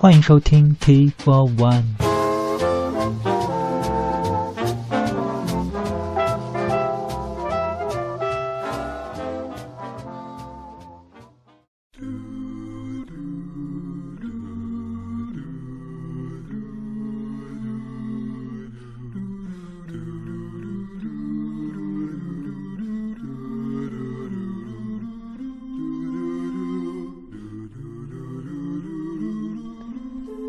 [0.00, 2.07] 欢迎收听 T for One。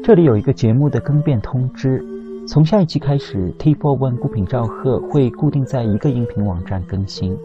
[0.10, 2.04] 这里有一个节目的更变通知：
[2.48, 7.38] 从下一期开始，T Four One 孤品赵贺会固定在一个音频网站更新，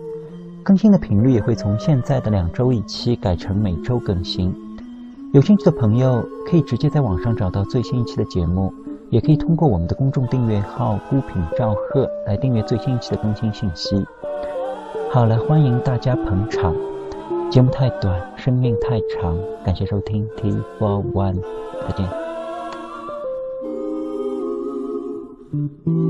[0.63, 4.51] 更新的频率也会从现在的两周一期改成每周更新。
[5.35, 8.73] 有兴趣的朋友可以直接在网上找到最新一期的节目，
[9.11, 14.03] 也可以通过我们的公众订阅号“孤品赵贺”来订阅最新一期的更新信息。
[15.11, 16.75] 好了，欢迎大家捧场。
[17.51, 21.43] 节目太短，生命太长，感谢收听 T Four One，
[21.87, 22.23] 再见。
[25.55, 26.05] thank mm -hmm.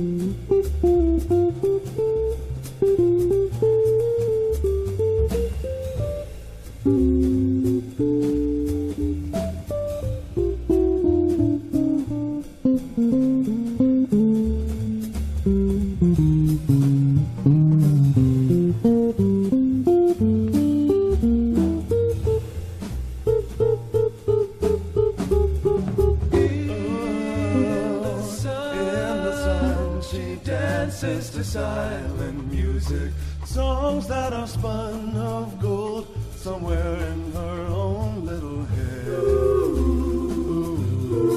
[0.06, 1.45] Mm-hmm.
[30.44, 33.12] Dances to silent music,
[33.44, 36.06] songs that are spun of gold
[36.36, 39.08] somewhere in her own little head.
[39.08, 39.76] Ooh,
[40.48, 40.80] ooh,
[41.10, 41.36] ooh.